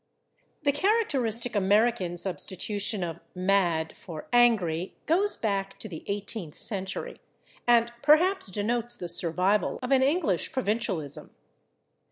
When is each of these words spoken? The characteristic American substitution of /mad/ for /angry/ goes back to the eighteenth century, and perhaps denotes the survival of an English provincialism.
The 0.63 0.71
characteristic 0.71 1.55
American 1.55 2.17
substitution 2.17 3.03
of 3.03 3.19
/mad/ 3.37 3.93
for 3.95 4.27
/angry/ 4.33 4.93
goes 5.05 5.35
back 5.37 5.77
to 5.77 5.87
the 5.87 6.03
eighteenth 6.07 6.55
century, 6.55 7.21
and 7.67 7.91
perhaps 8.01 8.47
denotes 8.47 8.95
the 8.95 9.07
survival 9.07 9.77
of 9.83 9.91
an 9.91 10.01
English 10.01 10.53
provincialism. 10.53 11.29